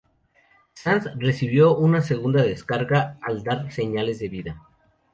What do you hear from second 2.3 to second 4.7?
descarga al dar señales de vida.